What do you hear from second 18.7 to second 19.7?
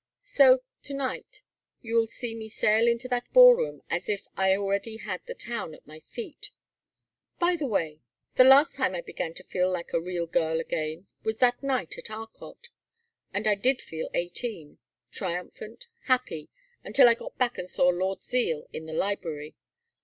in the library.